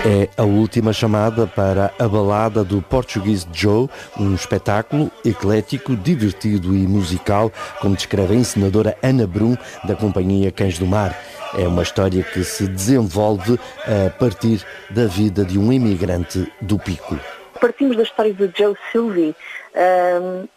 É 0.05 0.29
a 0.37 0.45
última 0.45 0.93
chamada 0.93 1.45
para 1.45 1.93
a 1.99 2.07
balada 2.07 2.63
do 2.63 2.81
Português 2.81 3.45
Joe, 3.51 3.89
um 4.17 4.33
espetáculo 4.33 5.11
eclético, 5.25 5.93
divertido 5.93 6.73
e 6.73 6.87
musical, 6.87 7.51
como 7.81 7.97
descreve 7.97 8.33
a 8.33 8.37
encenadora 8.37 8.97
Ana 9.03 9.27
Brum, 9.27 9.57
da 9.83 9.97
companhia 9.97 10.53
Cães 10.53 10.79
do 10.79 10.87
Mar. 10.87 11.19
É 11.53 11.67
uma 11.67 11.83
história 11.83 12.23
que 12.23 12.45
se 12.45 12.65
desenvolve 12.65 13.59
a 13.85 14.09
partir 14.09 14.65
da 14.89 15.05
vida 15.05 15.43
de 15.43 15.59
um 15.59 15.71
imigrante 15.73 16.49
do 16.61 16.79
Pico. 16.79 17.19
Partimos 17.59 17.97
da 17.97 18.03
história 18.03 18.33
de 18.33 18.51
Joe 18.55 18.75
Sylvie, 18.91 19.35
um, 19.75 20.47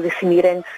desse 0.00 0.24
imigrante 0.24 0.68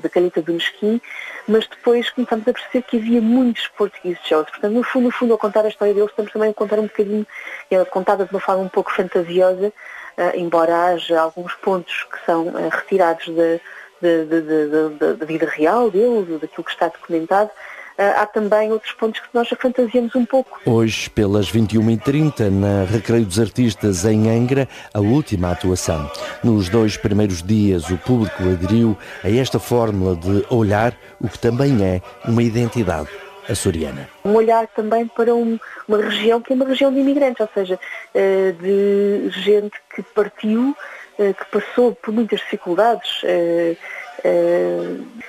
da 0.00 0.08
Calheta 0.08 0.40
do 0.42 0.52
Mesquim, 0.52 1.00
mas 1.46 1.66
depois 1.66 2.08
começamos 2.10 2.46
a 2.48 2.52
perceber 2.52 2.82
que 2.82 2.96
havia 2.96 3.20
muitos 3.20 3.68
portugueses 3.68 4.20
shows. 4.24 4.48
Portanto, 4.50 4.72
no 4.72 4.82
fundo, 4.82 5.04
no 5.04 5.10
fundo, 5.10 5.32
ao 5.32 5.38
contar 5.38 5.64
a 5.64 5.68
história 5.68 5.94
deles, 5.94 6.10
estamos 6.10 6.32
também 6.32 6.50
a 6.50 6.54
contar 6.54 6.78
um 6.78 6.86
bocadinho, 6.86 7.26
é 7.70 7.84
contada 7.84 8.24
de 8.24 8.30
uma 8.32 8.40
forma 8.40 8.62
um 8.62 8.68
pouco 8.68 8.92
fantasiosa, 8.92 9.68
uh, 9.68 10.36
embora 10.36 10.86
haja 10.86 11.20
alguns 11.20 11.54
pontos 11.54 12.04
que 12.04 12.24
são 12.24 12.48
uh, 12.48 12.68
retirados 12.70 13.26
da 13.28 15.26
vida 15.26 15.46
real 15.46 15.90
deles, 15.90 16.40
daquilo 16.40 16.64
que 16.64 16.70
está 16.70 16.88
documentado, 16.88 17.50
há 17.98 18.26
também 18.26 18.70
outros 18.70 18.92
pontos 18.92 19.20
que 19.20 19.28
nós 19.34 19.48
fantasiamos 19.60 20.14
um 20.14 20.24
pouco. 20.24 20.60
Hoje, 20.64 21.10
pelas 21.10 21.50
21h30, 21.50 22.48
na 22.50 22.84
Recreio 22.84 23.24
dos 23.24 23.40
Artistas 23.40 24.04
em 24.04 24.30
Angra, 24.30 24.68
a 24.94 25.00
última 25.00 25.50
atuação. 25.50 26.10
Nos 26.42 26.68
dois 26.68 26.96
primeiros 26.96 27.42
dias, 27.42 27.90
o 27.90 27.98
público 27.98 28.42
aderiu 28.42 28.96
a 29.24 29.30
esta 29.30 29.58
fórmula 29.58 30.14
de 30.16 30.46
olhar 30.48 30.94
o 31.20 31.28
que 31.28 31.38
também 31.38 31.84
é 31.84 32.00
uma 32.24 32.42
identidade 32.42 33.08
açoriana. 33.48 34.08
Um 34.24 34.34
olhar 34.34 34.66
também 34.68 35.06
para 35.06 35.34
um, 35.34 35.58
uma 35.86 35.98
região 35.98 36.40
que 36.40 36.52
é 36.52 36.56
uma 36.56 36.66
região 36.66 36.92
de 36.92 37.00
imigrantes, 37.00 37.40
ou 37.40 37.48
seja, 37.52 37.80
eh, 38.14 38.52
de 38.60 39.30
gente 39.30 39.76
que 39.94 40.02
partiu, 40.02 40.76
eh, 41.18 41.32
que 41.32 41.44
passou 41.46 41.94
por 41.94 42.12
muitas 42.12 42.40
dificuldades 42.40 43.22
eh, 43.24 43.76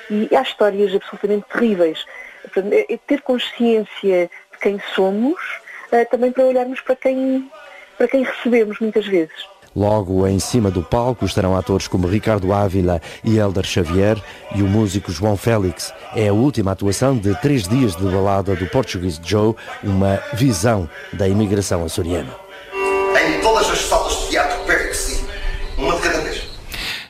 e 0.10 0.36
há 0.36 0.42
histórias 0.42 0.94
absolutamente 0.94 1.46
terríveis 1.52 2.06
é, 2.56 2.98
ter 3.08 3.22
consciência 3.22 4.30
de 4.52 4.58
quem 4.62 4.80
somos, 4.96 5.40
eh, 5.92 6.06
também 6.06 6.32
para 6.32 6.46
olharmos 6.46 6.82
para 6.82 6.96
quem, 6.96 7.50
para 7.98 8.08
quem 8.08 8.24
recebemos 8.24 8.80
muitas 8.80 9.06
vezes. 9.06 9.48
Logo 9.76 10.28
em 10.28 10.40
cima 10.40 10.72
do 10.72 10.82
palco 10.82 11.26
estarão 11.26 11.56
atores 11.56 11.88
como 11.88 12.08
Ricardo 12.08 12.52
Ávila 12.52 13.00
e 13.24 13.38
Elder 13.38 13.66
Xavier 13.66 14.18
e 14.56 14.64
o 14.64 14.68
músico 14.68 15.12
João 15.12 15.38
Félix. 15.38 15.94
É 16.16 16.30
a 16.30 16.34
última 16.34 16.72
atuação 16.72 17.16
de 17.16 17.40
três 17.40 17.68
dias 17.68 17.96
de 17.96 18.04
balada 18.04 18.56
do 18.56 18.66
Portuguese 18.68 19.20
Joe, 19.24 19.56
uma 19.84 20.20
visão 20.34 20.90
da 21.14 21.28
imigração 21.28 21.84
açoriana. 21.84 22.36
Em 22.74 23.42
todas 23.42 23.70
as 23.70 23.80
salas 23.80 24.14
de 24.22 24.30
teatro 24.30 24.49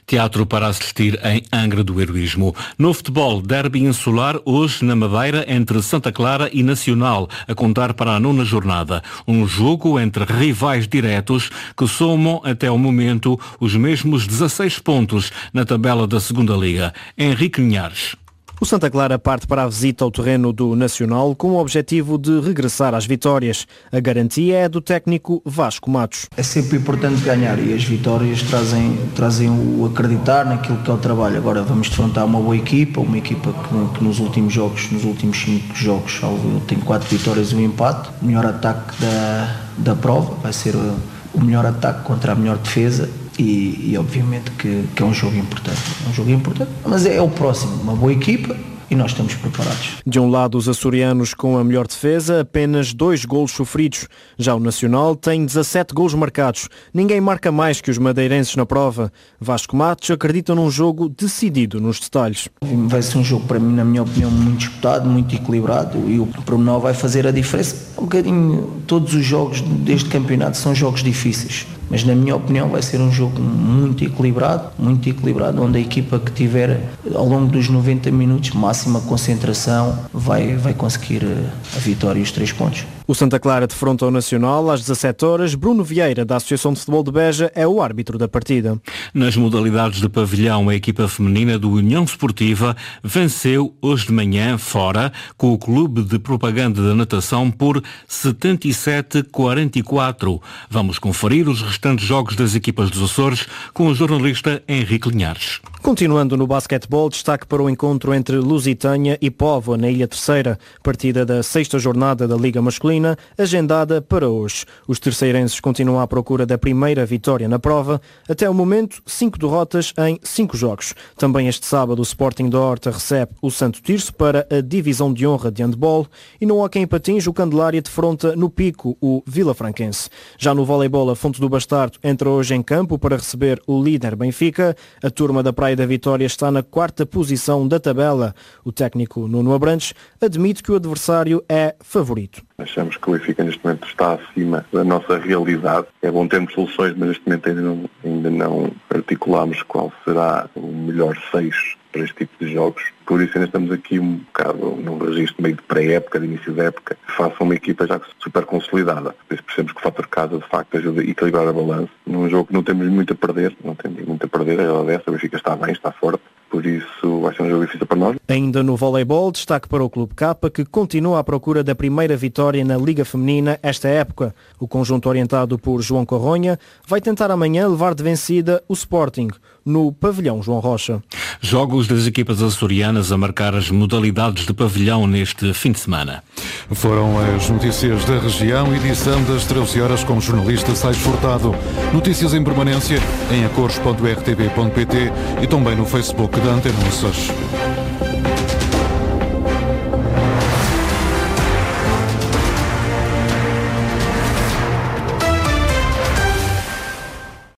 Teatro 0.10 0.44
para 0.44 0.66
assistir 0.66 1.20
em 1.24 1.44
Angra 1.54 1.84
do 1.84 2.01
Heroísmo. 2.01 2.56
No 2.80 2.92
futebol, 2.96 3.44
derby 3.44 3.84
insular 3.84 4.39
hoje 4.44 4.84
na 4.84 4.96
Madeira 4.96 5.46
entre 5.48 5.84
Santa 5.84 6.12
Clara 6.12 6.50
e 6.51 6.63
Nacional, 6.63 7.30
a 7.48 7.54
contar 7.54 7.94
para 7.94 8.16
a 8.16 8.20
nona 8.20 8.44
jornada. 8.44 9.04
Um 9.28 9.48
jogo 9.48 10.00
entre 10.00 10.25
rivais 10.25 10.88
diretos 10.88 11.51
que 11.78 11.88
somam 11.88 12.42
até 12.44 12.72
o 12.72 12.78
momento 12.80 13.39
os 13.60 13.75
mesmos 13.75 14.25
16 14.25 14.80
pontos 14.80 15.32
na 15.54 15.63
tabela 15.63 16.08
da 16.08 16.20
segunda 16.20 16.56
Liga. 16.56 16.92
Henrique 17.16 17.62
Linhares. 17.62 18.16
O 18.62 18.66
Santa 18.66 18.89
Clara 18.89 19.18
parte 19.18 19.48
para 19.48 19.63
a 19.63 19.68
visita 19.70 20.04
ao 20.04 20.12
terreno 20.12 20.51
do 20.51 20.75
Nacional 20.75 21.34
com 21.34 21.51
o 21.51 21.60
objetivo 21.62 22.18
de 22.18 22.42
regressar 22.42 22.94
às 22.94 23.06
vitórias. 23.06 23.66
A 23.89 24.01
garantia 24.01 24.58
é 24.58 24.68
do 24.68 24.82
técnico 24.82 25.42
Vasco 25.46 25.89
Matos. 25.89 26.28
É 26.36 26.44
sempre 26.44 26.78
importante 26.78 27.22
ganhar 27.22 27.58
e 27.58 27.74
as 27.74 27.86
vitórias 27.86 28.42
trazem, 28.44 28.98
trazem 29.16 29.50
o 29.50 29.86
acreditar 29.86 30.46
naquilo 30.46 30.78
que 30.80 30.92
é 30.92 30.94
o 30.94 30.98
trabalho. 30.98 31.38
Agora 31.38 31.63
vamos 31.63 31.88
defrontar 31.88 32.25
uma 32.25 32.42
boa 32.42 32.58
equipa, 32.58 33.00
uma 33.00 33.18
equipa 33.18 33.54
que, 33.54 33.98
que 33.98 34.04
nos 34.04 34.20
últimos 34.20 34.51
jogos, 34.51 34.92
nos 34.92 35.06
últimos 35.06 35.38
cinco 35.38 35.74
jogos, 35.74 36.20
tem 36.68 36.78
quatro 36.82 37.08
vitórias 37.08 37.54
e 37.54 37.56
um 37.56 37.62
empate. 37.62 38.10
O 38.22 38.25
melhor 38.25 38.46
ataque 38.46 39.01
da, 39.01 39.56
da 39.78 39.96
prova 39.96 40.36
vai 40.36 40.51
ser 40.51 40.75
o 40.75 41.42
melhor 41.42 41.66
ataque 41.66 42.04
contra 42.04 42.34
a 42.34 42.36
melhor 42.36 42.58
defesa 42.58 43.10
e, 43.39 43.91
e 43.91 43.98
obviamente 43.98 44.51
que, 44.51 44.84
que, 44.96 45.01
é 45.01 45.05
um 45.05 45.13
jogo 45.13 45.38
importante. 45.38 45.79
É 46.05 46.10
um 46.10 46.13
jogo 46.13 46.29
importante, 46.29 46.72
mas 46.86 47.05
é, 47.05 47.15
é 47.15 47.22
o 47.22 47.29
próximo, 47.29 47.81
uma 47.81 47.96
boa 47.96 48.12
equipa 48.12 48.55
e 48.91 48.96
nós 48.96 49.12
estamos 49.12 49.36
preparados. 49.36 49.98
De 50.05 50.19
um 50.19 50.29
lado, 50.29 50.58
os 50.58 50.67
açorianos 50.67 51.34
com 51.34 51.58
a 51.58 51.63
melhor 51.63 51.88
defesa, 51.88 52.41
apenas 52.41 52.91
dois 52.91 53.24
golos 53.24 53.51
sofridos. 53.51 54.08
Já 54.38 54.55
o 54.55 54.60
Nacional 54.60 55.15
tem 55.15 55.46
17 55.46 55.93
golos 55.93 56.15
marcados. 56.15 56.67
Ninguém 56.91 57.22
marca 57.22 57.51
mais 57.51 57.79
que 57.79 57.91
os 57.91 58.00
madeirenses 58.00 58.55
na 58.55 58.65
prova. 58.65 59.12
Vasco 59.39 59.75
Matos 59.75 60.10
acredita 60.10 60.55
num 60.55 60.72
jogo 60.72 61.08
decidido 61.08 61.79
nos 61.79 62.00
detalhes. 62.00 62.50
Vai 62.62 63.03
ser 63.03 63.19
um 63.19 63.24
jogo, 63.24 63.46
para 63.46 63.60
mim, 63.60 63.75
na 63.75 63.86
minha 63.86 64.01
opinião, 64.01 64.31
muito 64.31 64.58
disputado, 64.58 65.08
muito 65.08 65.36
equilibrado 65.36 66.10
e 66.10 66.19
o 66.19 66.25
pormenor 66.25 66.79
vai 66.79 66.96
fazer 66.96 67.27
a 67.27 67.31
diferença. 67.31 67.93
Um 67.96 68.03
bocadinho, 68.03 68.81
todos 68.88 69.13
os 69.13 69.24
jogos 69.24 69.62
deste 69.62 70.10
campeonato 70.10 70.58
são 70.58 70.74
jogos 70.74 71.03
difíceis 71.03 71.67
mas 71.89 72.03
na 72.03 72.15
minha 72.15 72.36
opinião 72.36 72.69
vai 72.69 72.81
ser 72.81 73.00
um 73.01 73.12
jogo 73.12 73.41
muito 73.41 74.03
equilibrado, 74.03 74.69
muito 74.77 75.10
equilibrado, 75.10 75.62
onde 75.62 75.77
a 75.77 75.81
equipa 75.81 76.19
que 76.19 76.31
tiver 76.31 76.81
ao 77.13 77.25
longo 77.25 77.48
dos 77.48 77.69
90 77.69 78.12
minutos 78.12 78.51
máxima 78.51 79.01
concentração 79.01 79.98
vai, 80.13 80.55
vai 80.55 80.74
conseguir 80.74 81.24
eh, 81.24 81.50
a 81.75 81.79
vitória 81.79 82.19
e 82.19 82.24
os 82.24 82.31
três 82.31 82.51
pontos. 82.51 82.86
O 83.10 83.16
Santa 83.16 83.39
Clara 83.39 83.66
defronta 83.66 84.06
o 84.06 84.12
Nacional 84.12 84.70
às 84.70 84.82
17 84.82 85.25
horas. 85.25 85.56
Bruno 85.56 85.84
Vieira, 85.84 86.24
da 86.24 86.36
Associação 86.36 86.74
de 86.74 86.80
Futebol 86.80 87.04
de 87.04 87.12
Beja, 87.12 87.51
é 87.56 87.68
o 87.68 87.82
árbitro 87.82 88.20
da 88.20 88.28
partida. 88.28 88.80
Nas 89.16 89.36
modalidades 89.36 90.00
de 90.00 90.08
pavilhão, 90.08 90.70
a 90.70 90.75
equipa 90.75 91.08
feminina 91.08 91.58
do 91.58 91.72
União 91.72 92.04
Esportiva 92.04 92.78
venceu 93.04 93.74
hoje 93.82 94.06
de 94.06 94.13
manhã, 94.13 94.60
fora, 94.60 95.12
com 95.36 95.51
o 95.51 95.58
Clube 95.58 96.04
de 96.04 96.20
Propaganda 96.20 96.83
da 96.83 96.94
Natação 96.94 97.50
por 97.50 97.83
77-44. 98.07 100.40
Vamos 100.70 101.00
conferir 101.00 101.50
os 101.50 101.64
restantes 101.64 102.05
jogos 102.05 102.36
das 102.36 102.53
equipas 102.53 102.92
dos 102.92 103.10
Açores 103.10 103.48
com 103.74 103.88
o 103.88 103.96
jornalista 103.96 104.62
Henrique 104.68 105.10
Linhares. 105.10 105.60
Continuando 105.81 106.36
no 106.36 106.46
basquetebol, 106.46 107.10
destaque 107.10 107.48
para 107.48 107.64
o 107.64 107.70
encontro 107.70 108.14
entre 108.14 108.36
Lusitânia 108.36 109.18
e 109.22 109.31
Póvoa, 109.31 109.77
na 109.77 109.90
Ilha 109.90 110.10
Terceira, 110.10 110.60
partida 110.83 111.25
da 111.25 111.42
sexta 111.42 111.79
jornada 111.79 112.27
da 112.27 112.36
Liga 112.36 112.62
Masculina, 112.62 112.99
agendada 113.38 114.01
para 114.01 114.27
hoje. 114.27 114.66
Os 114.88 115.00
terceirenses 115.00 115.59
continuam 115.59 116.01
à 116.01 116.07
procura 116.07 116.46
da 116.46 116.57
primeira 116.57 117.05
vitória 117.05 117.48
na 117.48 117.57
prova. 117.57 118.01
Até 118.27 118.50
o 118.50 118.53
momento, 118.53 119.01
cinco 119.05 119.40
derrotas 119.40 119.94
em 119.98 120.20
cinco 120.22 120.57
jogos. 120.57 120.94
Também 121.18 121.48
este 121.48 121.66
sábado, 121.66 122.00
o 122.00 122.03
Sporting 122.03 122.50
da 122.50 122.59
Horta 122.59 122.92
recebe 122.92 123.31
o 123.42 123.50
Santo 123.50 123.81
Tirso 123.81 124.14
para 124.14 124.46
a 124.51 124.59
divisão 124.59 125.14
de 125.14 125.25
honra 125.25 125.50
de 125.50 125.64
handball 125.64 126.07
e 126.42 126.46
no 126.46 126.62
Hockey 126.62 126.79
em 126.79 126.88
Patins, 126.88 127.25
o 127.25 127.33
Candelária 127.33 127.81
defronta 127.81 128.35
no 128.35 128.50
pico 128.50 128.98
o 129.01 129.24
Vila 129.25 129.53
Franquense. 129.53 130.09
Já 130.38 130.53
no 130.53 130.66
voleibol, 130.66 131.09
a 131.09 131.16
Fonte 131.16 131.40
do 131.40 131.48
Bastardo 131.48 131.98
entra 132.03 132.29
hoje 132.29 132.53
em 132.53 132.62
campo 132.62 133.00
para 133.00 133.16
receber 133.16 133.62
o 133.66 133.81
líder 133.81 134.16
Benfica. 134.18 134.75
A 135.01 135.09
turma 135.09 135.42
da 135.42 135.53
Praia 135.53 135.70
Praia 135.70 135.75
da 135.75 135.85
Vitória 135.85 136.25
está 136.25 136.50
na 136.50 136.64
quarta 136.64 137.05
posição 137.05 137.68
da 137.68 137.79
tabela. 137.79 138.33
O 138.66 138.72
técnico 138.72 139.27
Nuno 139.27 139.53
Abrantes 139.53 139.94
admite 140.20 140.64
que 140.64 140.72
o 140.72 140.75
adversário 140.75 141.44
é 141.48 141.75
favorito. 141.79 142.49
Achamos 142.59 142.98
que 142.98 143.09
o 143.09 143.13
Benfica 143.13 143.43
neste 143.43 143.63
momento 143.63 143.87
está 143.87 144.13
acima 144.13 144.65
da 144.72 144.83
nossa 144.83 145.17
realidade. 145.17 145.87
É 146.01 146.11
bom 146.11 146.27
termos 146.27 146.53
soluções, 146.53 146.93
mas 146.98 147.09
neste 147.09 147.25
momento 147.25 147.50
ainda 147.50 147.61
não, 147.61 147.89
ainda 148.03 148.29
não 148.29 148.72
articulamos 148.93 149.63
qual 149.63 149.91
será 150.03 150.50
o 150.55 150.67
melhor 150.67 151.17
seis 151.31 151.55
para 151.91 152.01
este 152.01 152.15
tipo 152.15 152.43
de 152.43 152.53
jogos. 152.53 152.83
Por 153.05 153.22
isso 153.22 153.31
ainda 153.35 153.48
estamos 153.48 153.72
aqui 153.72 154.00
um 154.00 154.17
bocado 154.17 154.75
num 154.75 154.98
registro 154.98 155.41
meio 155.41 155.55
de 155.55 155.61
pré-época, 155.63 156.19
de 156.19 156.25
início 156.25 156.53
da 156.53 156.65
época, 156.65 156.98
faça 157.17 157.43
uma 157.43 157.55
equipa 157.55 157.87
já 157.87 158.00
super 158.19 158.45
consolidada. 158.45 159.15
Por 159.27 159.33
isso 159.33 159.43
percebemos 159.43 159.74
que 159.74 159.79
o 159.79 159.83
fator 159.83 160.07
casa 160.07 160.37
de 160.37 160.48
facto 160.48 160.77
ajuda 160.77 161.01
a 161.01 161.05
equilibrar 161.05 161.48
a 161.48 161.53
balança. 161.53 161.89
Num 162.05 162.29
jogo 162.29 162.48
que 162.48 162.53
não 162.53 162.63
temos 162.63 162.87
muito 162.87 163.13
a 163.13 163.15
perder, 163.15 163.55
não 163.63 163.74
temos 163.74 164.05
muito 164.05 164.25
a 164.25 164.29
perder, 164.29 164.59
a 164.59 164.91
é 164.91 164.95
essa, 164.95 165.09
o 165.09 165.13
Benfica 165.13 165.37
está 165.37 165.55
bem, 165.55 165.72
está 165.72 165.91
forte, 165.91 166.22
por 166.50 166.66
isso 166.66 167.22
vai 167.22 167.35
ser 167.35 167.44
um 167.44 167.50
jogo 167.50 167.66
difícil 167.66 167.85
para 167.85 167.98
nós. 167.98 168.18
Ainda 168.27 168.64
no 168.64 168.75
voleibol, 168.75 169.31
destaque 169.31 169.68
para 169.68 169.83
o 169.83 169.90
Clube 169.90 170.14
K, 170.16 170.35
que 170.53 170.66
continua 170.66 171.20
à 171.20 171.24
procura 171.24 171.64
da 171.64 171.75
primeira 171.75 172.18
vitória 172.18 172.64
na 172.66 172.77
Liga 172.77 173.05
Feminina 173.05 173.59
esta 173.62 173.88
época. 173.88 174.33
O 174.59 174.68
conjunto 174.68 175.07
orientado 175.07 175.57
por 175.57 175.81
João 175.81 176.05
Corronha 176.05 176.59
vai 176.88 177.00
tentar 177.01 177.31
amanhã 177.31 177.68
levar 177.68 177.94
de 177.94 178.03
vencida 178.03 178.64
o 178.68 178.74
Sporting 178.74 179.29
no 179.66 179.92
pavilhão 179.92 180.42
João 180.42 180.59
Rocha. 180.59 181.01
Jogos 181.42 181.88
das 181.88 182.07
equipas 182.07 182.42
açorianas 182.42 183.12
a 183.12 183.18
marcar 183.18 183.53
as 183.55 183.70
modalidades 183.70 184.46
de 184.46 184.53
pavilhão 184.53 185.05
neste 185.05 185.53
fim 185.53 185.72
de 185.72 185.79
semana. 185.79 186.24
Foram 186.72 187.18
as 187.35 187.50
notícias 187.50 188.03
da 188.05 188.20
região, 188.20 188.74
edição 188.75 189.24
das 189.24 189.46
13 189.46 189.81
horas 189.81 190.03
com 190.03 190.18
o 190.18 190.22
jornalista 190.22 190.75
Sais 190.75 190.98
Furtado. 190.98 191.53
Notícias 191.94 192.33
em 192.33 192.44
permanência 192.44 193.00
em 193.31 193.46
acores.rtb.pt 193.46 194.98
e 195.42 195.48
também 195.48 195.75
no 195.75 195.85
Facebook 195.85 196.39
Antena 196.48 196.88
Açores. 196.88 197.32